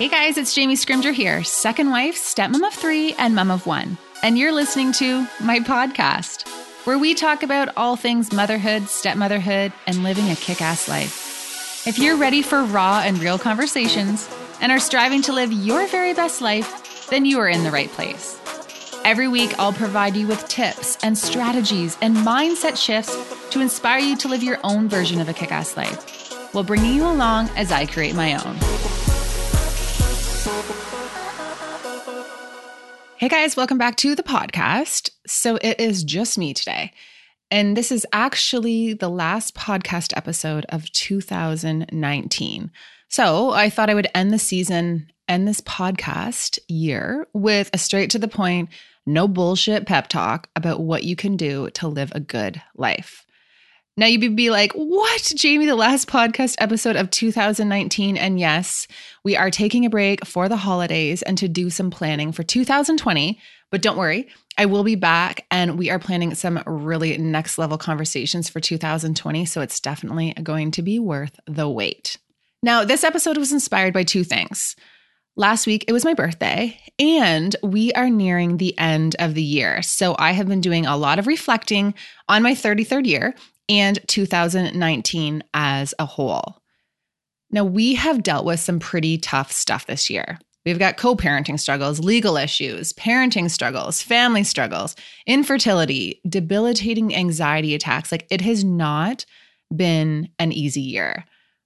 [0.00, 3.98] Hey guys, it's Jamie Scrimgeour here, second wife, stepmom of three, and mom of one.
[4.22, 6.48] And you're listening to my podcast,
[6.86, 11.86] where we talk about all things motherhood, stepmotherhood, and living a kick ass life.
[11.86, 14.26] If you're ready for raw and real conversations
[14.62, 17.90] and are striving to live your very best life, then you are in the right
[17.90, 18.40] place.
[19.04, 23.14] Every week, I'll provide you with tips and strategies and mindset shifts
[23.50, 26.94] to inspire you to live your own version of a kick ass life while bringing
[26.94, 28.89] you along as I create my own.
[33.20, 35.10] Hey guys, welcome back to the podcast.
[35.26, 36.90] So it is just me today.
[37.50, 42.70] And this is actually the last podcast episode of 2019.
[43.10, 48.08] So I thought I would end the season, end this podcast year with a straight
[48.12, 48.70] to the point,
[49.04, 53.26] no bullshit pep talk about what you can do to live a good life.
[53.96, 58.16] Now you'd be like, what, Jamie, the last podcast episode of 2019?
[58.16, 58.86] And yes,
[59.24, 63.38] we are taking a break for the holidays and to do some planning for 2020.
[63.70, 67.78] But don't worry, I will be back and we are planning some really next level
[67.78, 69.44] conversations for 2020.
[69.44, 72.16] So it's definitely going to be worth the wait.
[72.62, 74.76] Now, this episode was inspired by two things.
[75.36, 79.80] Last week, it was my birthday, and we are nearing the end of the year.
[79.80, 81.94] So, I have been doing a lot of reflecting
[82.28, 83.34] on my 33rd year
[83.70, 86.60] and 2019 as a whole.
[87.52, 90.38] Now, we have dealt with some pretty tough stuff this year.
[90.66, 94.94] We've got co parenting struggles, legal issues, parenting struggles, family struggles,
[95.26, 98.12] infertility, debilitating anxiety attacks.
[98.12, 99.24] Like it has not
[99.74, 101.24] been an easy year,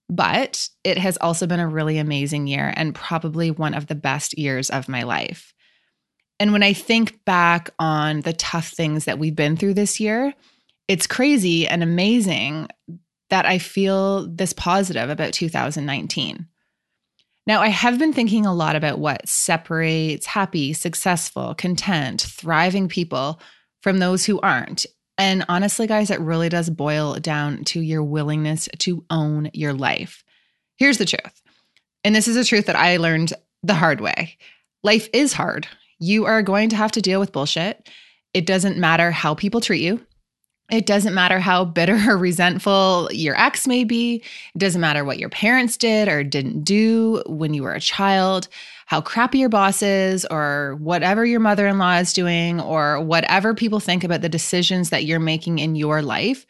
[0.08, 4.38] but it has also been a really amazing year and probably one of the best
[4.38, 5.54] years of my life.
[6.38, 10.34] And when I think back on the tough things that we've been through this year,
[10.88, 12.68] it's crazy and amazing
[13.30, 16.46] that I feel this positive about 2019.
[17.46, 23.40] Now, I have been thinking a lot about what separates happy, successful, content, thriving people
[23.82, 24.86] from those who aren't.
[25.18, 30.24] And honestly, guys, it really does boil down to your willingness to own your life.
[30.76, 31.42] Here's the truth.
[32.02, 33.32] And this is a truth that I learned
[33.62, 34.36] the hard way
[34.82, 35.66] life is hard.
[35.98, 37.88] You are going to have to deal with bullshit.
[38.34, 40.04] It doesn't matter how people treat you.
[40.74, 44.16] It doesn't matter how bitter or resentful your ex may be.
[44.54, 48.48] It doesn't matter what your parents did or didn't do when you were a child,
[48.86, 53.54] how crappy your boss is, or whatever your mother in law is doing, or whatever
[53.54, 56.44] people think about the decisions that you're making in your life.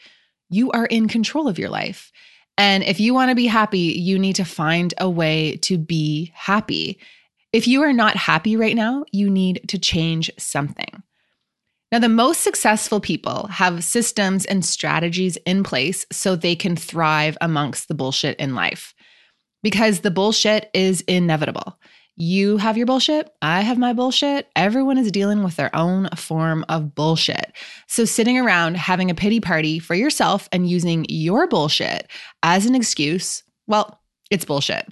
[0.48, 2.10] You are in control of your life.
[2.56, 6.32] And if you want to be happy, you need to find a way to be
[6.34, 6.98] happy.
[7.52, 11.02] If you are not happy right now, you need to change something.
[11.94, 17.38] Now, the most successful people have systems and strategies in place so they can thrive
[17.40, 18.94] amongst the bullshit in life
[19.62, 21.78] because the bullshit is inevitable.
[22.16, 23.30] You have your bullshit.
[23.42, 24.48] I have my bullshit.
[24.56, 27.52] Everyone is dealing with their own form of bullshit.
[27.86, 32.08] So, sitting around having a pity party for yourself and using your bullshit
[32.42, 34.00] as an excuse, well,
[34.32, 34.84] it's bullshit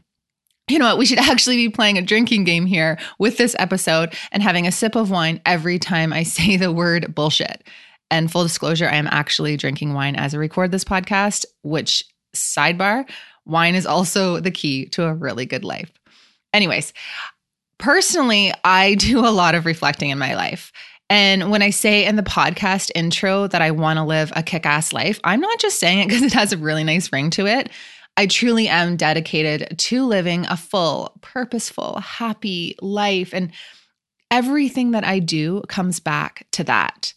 [0.68, 0.98] you know what?
[0.98, 4.72] We should actually be playing a drinking game here with this episode and having a
[4.72, 7.62] sip of wine every time I say the word bullshit.
[8.10, 12.04] And full disclosure, I am actually drinking wine as I record this podcast, which,
[12.36, 13.08] sidebar,
[13.46, 15.90] wine is also the key to a really good life.
[16.52, 16.92] Anyways,
[17.78, 20.72] personally, I do a lot of reflecting in my life.
[21.10, 24.64] And when I say in the podcast intro that I want to live a kick
[24.64, 27.46] ass life, I'm not just saying it because it has a really nice ring to
[27.46, 27.70] it.
[28.16, 33.32] I truly am dedicated to living a full, purposeful, happy life.
[33.32, 33.52] And
[34.30, 37.14] everything that I do comes back to that.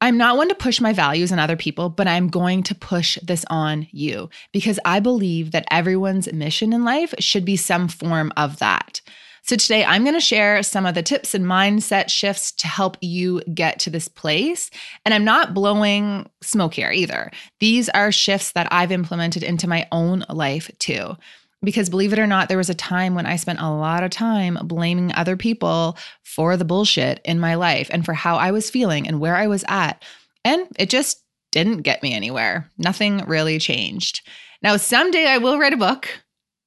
[0.00, 3.16] I'm not one to push my values on other people, but I'm going to push
[3.22, 8.30] this on you because I believe that everyone's mission in life should be some form
[8.36, 9.00] of that.
[9.48, 12.96] So, today I'm going to share some of the tips and mindset shifts to help
[13.00, 14.70] you get to this place.
[15.04, 17.30] And I'm not blowing smoke here either.
[17.60, 21.16] These are shifts that I've implemented into my own life too.
[21.62, 24.10] Because believe it or not, there was a time when I spent a lot of
[24.10, 28.68] time blaming other people for the bullshit in my life and for how I was
[28.68, 30.04] feeling and where I was at.
[30.44, 31.22] And it just
[31.52, 32.68] didn't get me anywhere.
[32.78, 34.26] Nothing really changed.
[34.60, 36.08] Now, someday I will write a book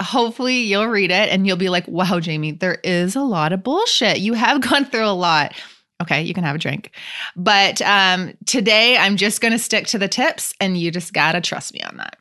[0.01, 3.63] hopefully you'll read it and you'll be like, wow, Jamie, there is a lot of
[3.63, 4.19] bullshit.
[4.19, 5.53] You have gone through a lot.
[6.01, 6.91] Okay, you can have a drink.
[7.35, 11.33] But um, today I'm just going to stick to the tips and you just got
[11.33, 12.15] to trust me on that.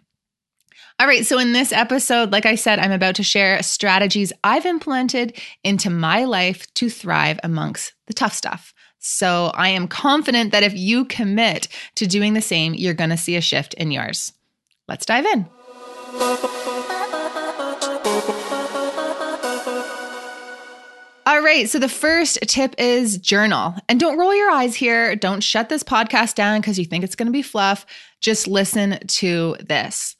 [1.00, 4.66] All right, so in this episode, like I said, I'm about to share strategies I've
[4.66, 8.74] implemented into my life to thrive amongst the tough stuff.
[8.98, 13.16] So I am confident that if you commit to doing the same, you're going to
[13.16, 14.32] see a shift in yours.
[14.88, 16.77] Let's dive in.
[21.48, 21.70] Right.
[21.70, 23.74] So the first tip is journal.
[23.88, 25.16] And don't roll your eyes here.
[25.16, 27.86] Don't shut this podcast down because you think it's going to be fluff.
[28.20, 30.14] Just listen to this.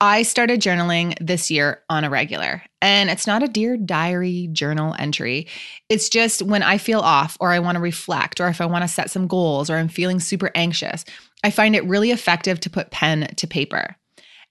[0.00, 4.94] I started journaling this year on a regular, and it's not a dear diary journal
[4.96, 5.48] entry.
[5.88, 8.82] It's just when I feel off, or I want to reflect, or if I want
[8.82, 11.04] to set some goals, or I'm feeling super anxious,
[11.42, 13.96] I find it really effective to put pen to paper.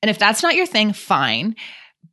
[0.02, 1.56] And if that's not your thing, fine.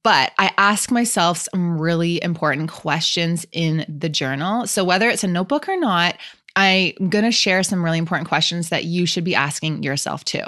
[0.02, 4.66] But I ask myself some really important questions in the journal.
[4.66, 6.16] So whether it's a notebook or not,
[6.56, 10.44] I'm going to share some really important questions that you should be asking yourself too.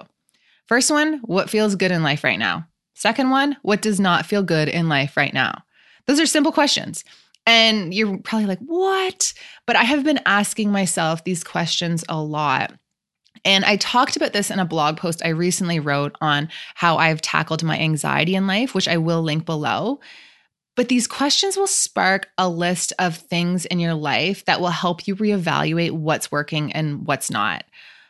[0.67, 2.67] First one, what feels good in life right now?
[2.95, 5.63] Second one, what does not feel good in life right now?
[6.07, 7.05] Those are simple questions.
[7.47, 9.33] And you're probably like, what?
[9.67, 12.73] But I have been asking myself these questions a lot.
[13.47, 17.23] And I talked about this in a blog post I recently wrote on how I've
[17.23, 20.01] tackled my anxiety in life, which I will link below.
[20.75, 25.07] But these questions will spark a list of things in your life that will help
[25.07, 27.65] you reevaluate what's working and what's not.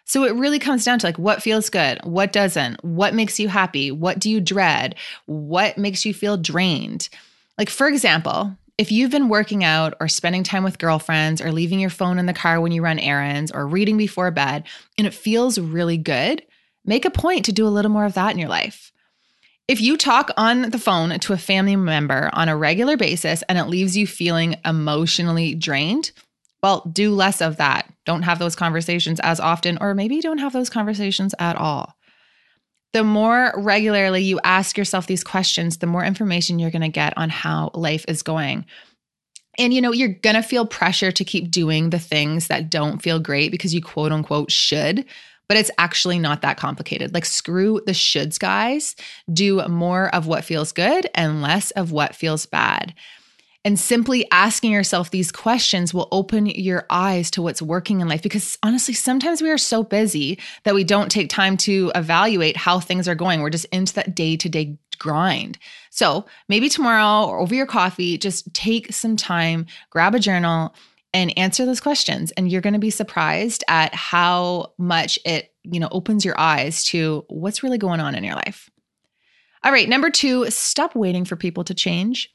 [0.07, 3.49] So it really comes down to like what feels good, what doesn't, what makes you
[3.49, 4.95] happy, what do you dread,
[5.27, 7.11] what makes you feel drained.
[7.59, 11.81] Like, for example, if you've been working out or spending time with girlfriends or leaving
[11.81, 14.65] your phone in the car when you run errands or reading before bed
[14.99, 16.43] and it feels really good,
[16.85, 18.93] make a point to do a little more of that in your life.
[19.67, 23.59] If you talk on the phone to a family member on a regular basis and
[23.59, 26.13] it leaves you feeling emotionally drained,
[26.63, 27.93] well, do less of that.
[28.05, 31.96] Don't have those conversations as often, or maybe don't have those conversations at all
[32.93, 37.17] the more regularly you ask yourself these questions, the more information you're going to get
[37.17, 38.65] on how life is going.
[39.59, 43.03] And you know, you're going to feel pressure to keep doing the things that don't
[43.03, 45.05] feel great because you quote unquote should,
[45.49, 47.15] but it's actually not that complicated.
[47.15, 48.97] Like, screw the shoulds, guys.
[49.33, 52.95] Do more of what feels good and less of what feels bad.
[53.67, 58.23] And simply asking yourself these questions will open your eyes to what's working in life.
[58.23, 62.79] Because honestly, sometimes we are so busy that we don't take time to evaluate how
[62.79, 63.41] things are going.
[63.41, 65.59] We're just into that day to day grind.
[65.91, 70.73] So maybe tomorrow or over your coffee, just take some time, grab a journal,
[71.13, 72.31] and answer those questions.
[72.37, 76.85] And you're going to be surprised at how much it, you know, opens your eyes
[76.85, 78.71] to what's really going on in your life.
[79.65, 82.31] All right, number two, stop waiting for people to change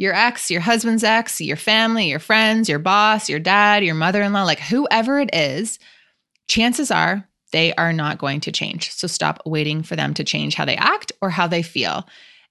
[0.00, 4.22] your ex, your husband's ex, your family, your friends, your boss, your dad, your mother
[4.22, 5.78] in law, like whoever it is,
[6.48, 8.90] chances are they are not going to change.
[8.92, 12.08] So stop waiting for them to change how they act or how they feel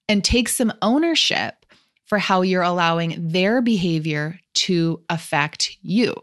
[0.08, 1.66] and take some ownership
[2.06, 6.14] for how you're allowing their behavior to affect you.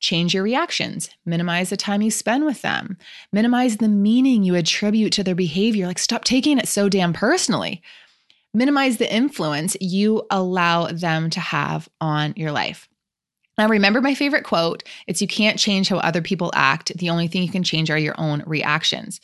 [0.00, 2.96] Change your reactions, minimize the time you spend with them,
[3.32, 5.86] minimize the meaning you attribute to their behavior.
[5.86, 7.82] Like, stop taking it so damn personally
[8.54, 12.88] minimize the influence you allow them to have on your life.
[13.58, 16.96] Now, remember my favorite quote it's you can't change how other people act.
[16.96, 19.20] The only thing you can change are your own reactions.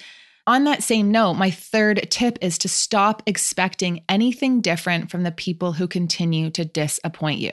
[0.46, 5.32] On that same note, my third tip is to stop expecting anything different from the
[5.32, 7.52] people who continue to disappoint you.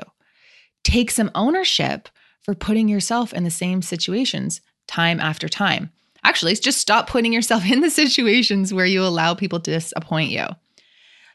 [0.83, 2.07] Take some ownership
[2.42, 5.92] for putting yourself in the same situations time after time.
[6.24, 10.45] Actually, just stop putting yourself in the situations where you allow people to disappoint you.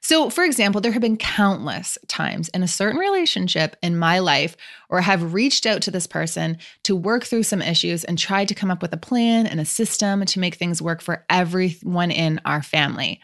[0.03, 4.57] So, for example, there have been countless times in a certain relationship in my life
[4.89, 8.49] where I have reached out to this person to work through some issues and tried
[8.49, 12.11] to come up with a plan and a system to make things work for everyone
[12.11, 13.21] in our family.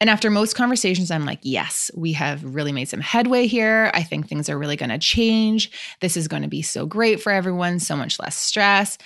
[0.00, 3.90] And after most conversations, I'm like, yes, we have really made some headway here.
[3.92, 5.70] I think things are really going to change.
[6.00, 8.96] This is going to be so great for everyone, so much less stress.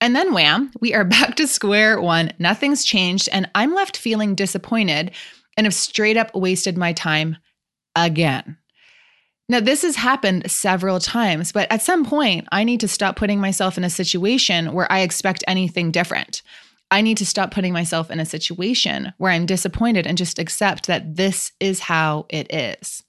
[0.00, 2.32] And then, wham, we are back to square one.
[2.38, 3.28] Nothing's changed.
[3.30, 5.12] And I'm left feeling disappointed
[5.56, 7.36] and have straight up wasted my time
[7.96, 8.56] again.
[9.48, 13.40] Now, this has happened several times, but at some point, I need to stop putting
[13.40, 16.42] myself in a situation where I expect anything different.
[16.92, 20.86] I need to stop putting myself in a situation where I'm disappointed and just accept
[20.86, 23.02] that this is how it is.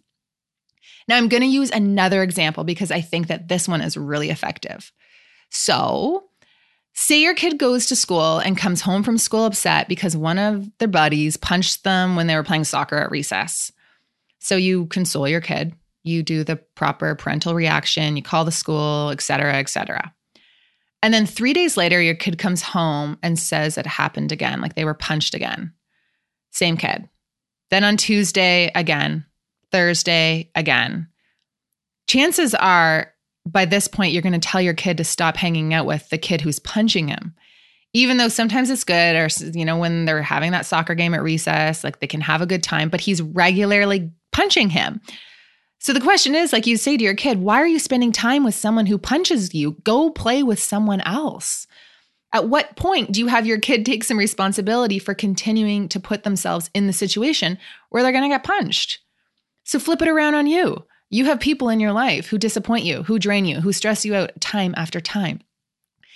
[1.07, 4.29] Now, I'm going to use another example because I think that this one is really
[4.29, 4.91] effective.
[5.51, 6.23] So,
[6.93, 10.69] Say your kid goes to school and comes home from school upset because one of
[10.77, 13.71] their buddies punched them when they were playing soccer at recess.
[14.39, 19.09] So you console your kid, you do the proper parental reaction, you call the school,
[19.09, 20.13] et cetera, et cetera.
[21.03, 24.75] And then three days later, your kid comes home and says it happened again, like
[24.75, 25.73] they were punched again.
[26.51, 27.07] Same kid.
[27.69, 29.25] Then on Tuesday, again.
[29.71, 31.07] Thursday, again.
[32.07, 33.13] Chances are
[33.45, 36.17] by this point, you're going to tell your kid to stop hanging out with the
[36.17, 37.35] kid who's punching him.
[37.93, 41.23] Even though sometimes it's good, or, you know, when they're having that soccer game at
[41.23, 45.01] recess, like they can have a good time, but he's regularly punching him.
[45.79, 48.43] So the question is like you say to your kid, why are you spending time
[48.43, 49.71] with someone who punches you?
[49.83, 51.65] Go play with someone else.
[52.33, 56.23] At what point do you have your kid take some responsibility for continuing to put
[56.23, 57.57] themselves in the situation
[57.89, 58.99] where they're going to get punched?
[59.63, 60.85] So flip it around on you.
[61.13, 64.15] You have people in your life who disappoint you, who drain you, who stress you
[64.15, 65.41] out time after time.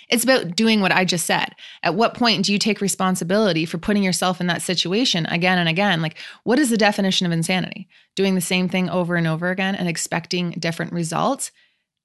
[0.08, 1.54] It's about doing what I just said.
[1.82, 5.68] At what point do you take responsibility for putting yourself in that situation again and
[5.68, 6.00] again?
[6.00, 7.88] Like, what is the definition of insanity?
[8.14, 11.50] Doing the same thing over and over again and expecting different results?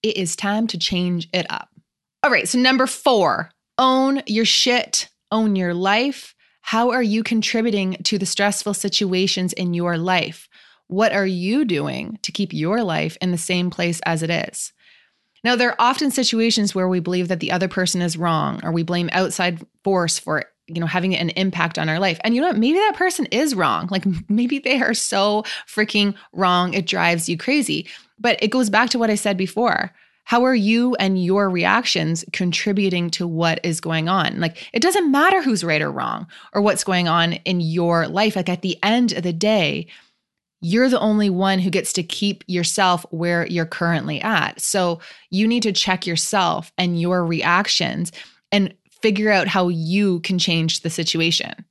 [0.03, 1.69] It is time to change it up.
[2.23, 6.35] All right, so number four, own your shit, own your life.
[6.61, 10.49] How are you contributing to the stressful situations in your life?
[10.91, 14.73] What are you doing to keep your life in the same place as it is?
[15.41, 18.73] Now, there are often situations where we believe that the other person is wrong or
[18.73, 22.19] we blame outside force for you know having an impact on our life.
[22.25, 22.57] And you know what?
[22.57, 23.87] Maybe that person is wrong.
[23.89, 27.87] Like maybe they are so freaking wrong it drives you crazy.
[28.19, 29.93] But it goes back to what I said before.
[30.25, 34.41] How are you and your reactions contributing to what is going on?
[34.41, 38.35] Like, it doesn't matter who's right or wrong or what's going on in your life.
[38.35, 39.87] Like, at the end of the day,
[40.61, 44.61] you're the only one who gets to keep yourself where you're currently at.
[44.61, 44.99] So
[45.31, 48.11] you need to check yourself and your reactions
[48.51, 51.65] and figure out how you can change the situation.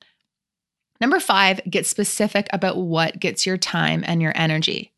[1.01, 4.93] Number five, get specific about what gets your time and your energy.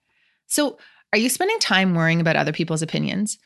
[0.46, 0.78] So,
[1.12, 3.38] are you spending time worrying about other people's opinions?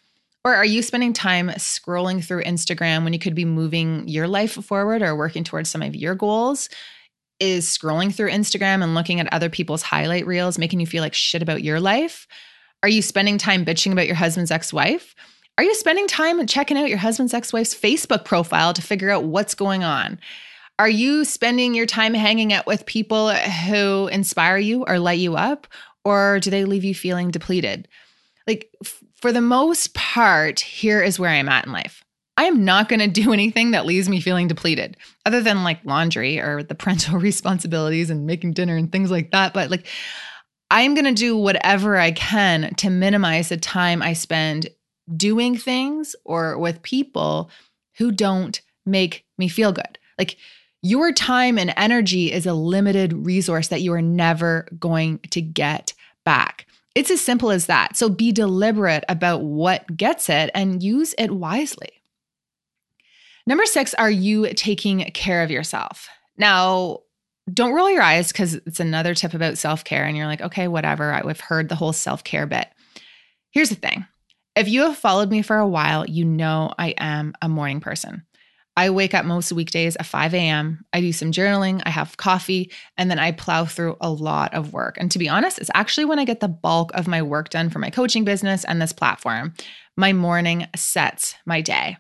[0.45, 4.53] Or are you spending time scrolling through Instagram when you could be moving your life
[4.53, 6.69] forward or working towards some of your goals?
[7.41, 11.15] Is scrolling through Instagram and looking at other people's highlight reels making you feel like
[11.15, 12.27] shit about your life?
[12.83, 15.15] Are you spending time bitching about your husband's ex wife?
[15.59, 19.25] Are you spending time checking out your husband's ex wife's Facebook profile to figure out
[19.25, 20.19] what's going on?
[20.79, 25.37] Are you spending your time hanging out with people who inspire you or light you
[25.37, 25.67] up?
[26.05, 27.89] Or do they leave you feeling depleted?
[28.47, 32.05] Like, f- for the most part, here is where I'm at in life.
[32.37, 35.85] I am not going to do anything that leaves me feeling depleted, other than like
[35.85, 39.55] laundry or the parental responsibilities and making dinner and things like that.
[39.55, 39.87] But like,
[40.71, 44.69] I'm going to do whatever I can to minimize the time I spend
[45.17, 47.51] doing things or with people
[47.99, 49.99] who don't make me feel good.
[50.19, 50.37] Like,
[50.83, 55.95] your time and energy is a limited resource that you are never going to get
[56.25, 56.67] back.
[56.95, 57.97] It's as simple as that.
[57.97, 61.89] So be deliberate about what gets it and use it wisely.
[63.47, 66.09] Number six, are you taking care of yourself?
[66.37, 67.01] Now,
[67.53, 70.05] don't roll your eyes because it's another tip about self care.
[70.05, 71.13] And you're like, okay, whatever.
[71.13, 72.69] I've heard the whole self care bit.
[73.51, 74.07] Here's the thing
[74.57, 78.25] if you have followed me for a while, you know I am a morning person.
[78.79, 80.85] I wake up most weekdays at 5 a.m.
[80.93, 84.75] I do some journaling, I have coffee, and then I plow through a lot of
[84.75, 84.99] work.
[84.99, 87.71] And to be honest, it's actually when I get the bulk of my work done
[87.71, 89.55] for my coaching business and this platform.
[89.97, 91.97] My morning sets my day.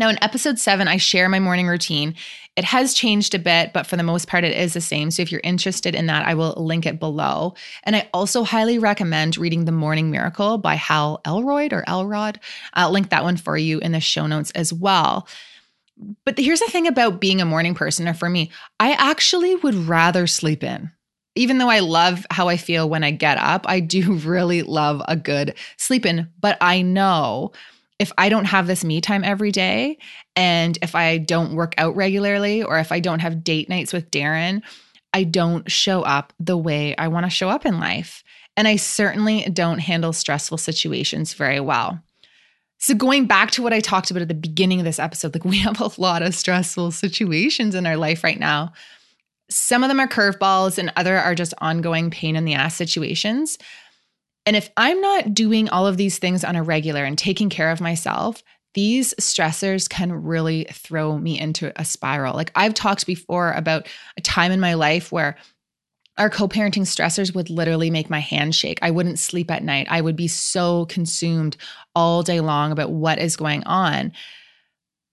[0.00, 2.14] Now, in episode seven, I share my morning routine.
[2.56, 5.10] It has changed a bit, but for the most part, it is the same.
[5.10, 7.52] So if you're interested in that, I will link it below.
[7.84, 12.40] And I also highly recommend reading The Morning Miracle by Hal Elrod or Elrod.
[12.72, 15.28] I'll link that one for you in the show notes as well.
[16.24, 19.74] But here's the thing about being a morning person, or for me, I actually would
[19.74, 20.90] rather sleep in
[21.36, 25.00] even though I love how I feel when I get up, I do really love
[25.06, 26.28] a good sleep in.
[26.40, 27.52] But I know
[28.00, 29.98] if I don't have this me time every day,
[30.34, 34.10] and if I don't work out regularly, or if I don't have date nights with
[34.10, 34.62] Darren,
[35.12, 38.24] I don't show up the way I want to show up in life.
[38.56, 42.00] And I certainly don't handle stressful situations very well.
[42.78, 45.44] So, going back to what I talked about at the beginning of this episode, like
[45.44, 48.72] we have a lot of stressful situations in our life right now.
[49.50, 53.58] Some of them are curveballs, and other are just ongoing pain in the ass situations.
[54.46, 57.70] And if I'm not doing all of these things on a regular and taking care
[57.70, 58.42] of myself,
[58.74, 62.34] these stressors can really throw me into a spiral.
[62.34, 65.36] Like I've talked before about a time in my life where
[66.18, 68.78] our co parenting stressors would literally make my hand shake.
[68.82, 69.86] I wouldn't sleep at night.
[69.90, 71.56] I would be so consumed
[71.94, 74.12] all day long about what is going on.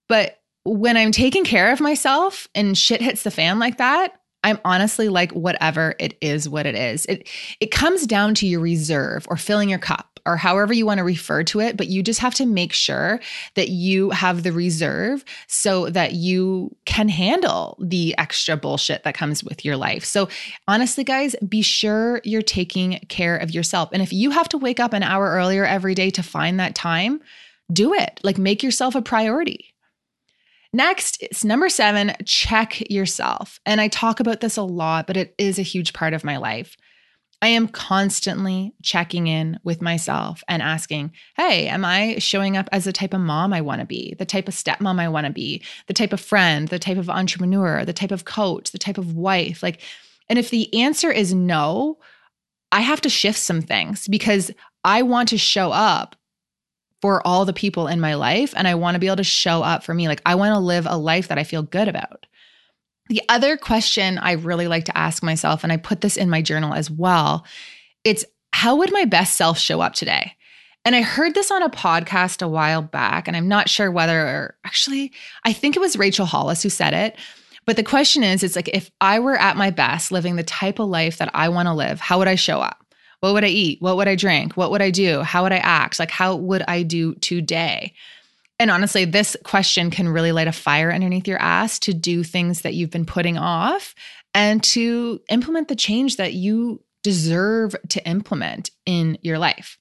[0.08, 4.58] But when I'm taking care of myself and shit hits the fan like that, I'm
[4.64, 7.04] honestly like whatever it is what it is.
[7.06, 7.28] It
[7.60, 11.04] it comes down to your reserve or filling your cup or however you want to
[11.04, 13.18] refer to it, but you just have to make sure
[13.54, 19.42] that you have the reserve so that you can handle the extra bullshit that comes
[19.42, 20.04] with your life.
[20.04, 20.28] So
[20.68, 23.88] honestly guys, be sure you're taking care of yourself.
[23.92, 26.74] And if you have to wake up an hour earlier every day to find that
[26.74, 27.20] time,
[27.72, 28.20] do it.
[28.22, 29.74] Like make yourself a priority.
[30.72, 33.58] Next, it's number seven, check yourself.
[33.64, 36.36] And I talk about this a lot, but it is a huge part of my
[36.36, 36.76] life.
[37.40, 42.84] I am constantly checking in with myself and asking, hey, am I showing up as
[42.84, 45.32] the type of mom I want to be, the type of stepmom I want to
[45.32, 48.98] be, the type of friend, the type of entrepreneur, the type of coach, the type
[48.98, 49.62] of wife?
[49.62, 49.80] Like,
[50.28, 51.98] and if the answer is no,
[52.72, 54.50] I have to shift some things because
[54.84, 56.16] I want to show up
[57.00, 59.62] for all the people in my life and I want to be able to show
[59.62, 60.08] up for me.
[60.08, 62.26] Like, I want to live a life that I feel good about.
[63.08, 66.42] The other question I really like to ask myself, and I put this in my
[66.42, 67.46] journal as well,
[68.04, 70.34] it's how would my best self show up today?
[70.84, 74.20] And I heard this on a podcast a while back, and I'm not sure whether,
[74.20, 75.12] or actually,
[75.44, 77.16] I think it was Rachel Hollis who said it.
[77.66, 80.78] But the question is, it's like if I were at my best living the type
[80.78, 82.87] of life that I want to live, how would I show up?
[83.20, 83.82] What would I eat?
[83.82, 84.56] What would I drink?
[84.56, 85.22] What would I do?
[85.22, 85.98] How would I act?
[85.98, 87.94] Like, how would I do today?
[88.60, 92.62] And honestly, this question can really light a fire underneath your ass to do things
[92.62, 93.94] that you've been putting off
[94.34, 99.78] and to implement the change that you deserve to implement in your life.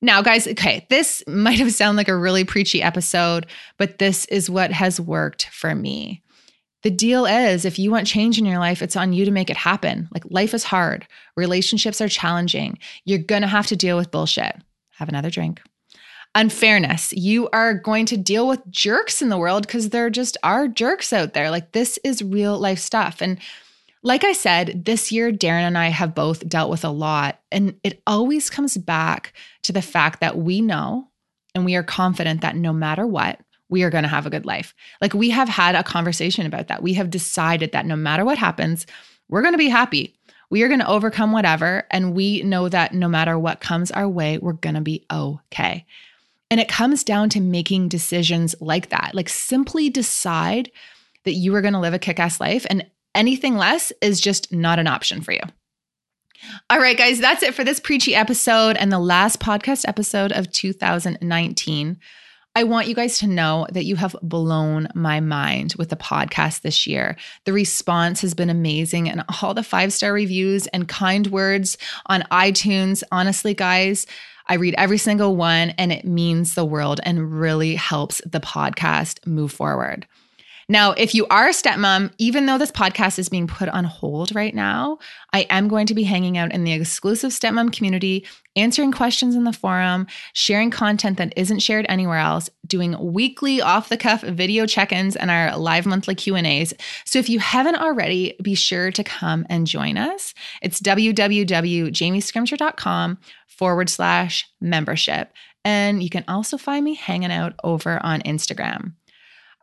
[0.00, 3.46] Now, guys, okay, this might have sounded like a really preachy episode,
[3.78, 6.23] but this is what has worked for me.
[6.84, 9.50] The deal is if you want change in your life, it's on you to make
[9.50, 10.08] it happen.
[10.12, 12.78] Like life is hard, relationships are challenging.
[13.04, 14.54] You're going to have to deal with bullshit.
[14.96, 15.60] Have another drink
[16.34, 17.12] unfairness.
[17.12, 21.12] You are going to deal with jerks in the world because there just are jerks
[21.12, 21.50] out there.
[21.50, 23.20] Like this is real life stuff.
[23.20, 23.38] And
[24.02, 27.40] like I said, this year, Darren and I have both dealt with a lot.
[27.50, 31.08] And it always comes back to the fact that we know
[31.54, 33.40] and we are confident that no matter what,
[33.74, 34.72] we are going to have a good life.
[35.00, 36.80] Like we have had a conversation about that.
[36.80, 38.86] We have decided that no matter what happens,
[39.28, 40.14] we're going to be happy.
[40.48, 41.84] We are going to overcome whatever.
[41.90, 45.86] And we know that no matter what comes our way, we're going to be okay.
[46.52, 49.10] And it comes down to making decisions like that.
[49.12, 50.70] Like simply decide
[51.24, 54.52] that you are going to live a kick ass life and anything less is just
[54.52, 55.42] not an option for you.
[56.70, 60.52] All right, guys, that's it for this preachy episode and the last podcast episode of
[60.52, 61.98] 2019.
[62.56, 66.60] I want you guys to know that you have blown my mind with the podcast
[66.60, 67.16] this year.
[67.46, 72.22] The response has been amazing, and all the five star reviews and kind words on
[72.30, 73.02] iTunes.
[73.10, 74.06] Honestly, guys,
[74.46, 79.26] I read every single one and it means the world and really helps the podcast
[79.26, 80.06] move forward.
[80.68, 84.34] Now, if you are a stepmom, even though this podcast is being put on hold
[84.34, 84.98] right now,
[85.32, 89.42] I am going to be hanging out in the exclusive stepmom community, answering questions in
[89.44, 94.66] the forum, sharing content that isn't shared anywhere else, doing weekly off the cuff video
[94.66, 96.72] check-ins and our live monthly Q&As.
[97.04, 100.34] So if you haven't already, be sure to come and join us.
[100.62, 105.32] It's www.jamiescrimgeour.com forward slash membership.
[105.64, 108.92] And you can also find me hanging out over on Instagram.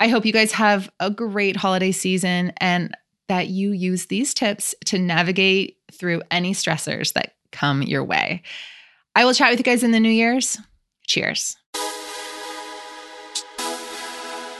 [0.02, 4.74] I hope you guys have a great holiday season and that you use these tips
[4.86, 8.42] to navigate through any stressors that come your way.
[9.16, 10.58] I will chat with you guys in the New Year's.
[11.06, 11.56] Cheers.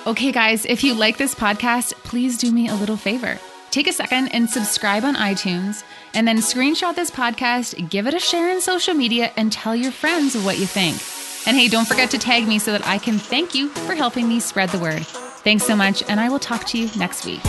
[0.06, 3.40] Okay, guys, if you like this podcast, please do me a little favor.
[3.72, 8.20] Take a second and subscribe on iTunes, and then screenshot this podcast, give it a
[8.20, 10.98] share in social media, and tell your friends what you think.
[11.48, 14.30] And hey, don't forget to tag me so that I can thank you for helping
[14.30, 15.08] me spread the word.
[15.44, 17.42] Thanks so much, and I will talk to you next week.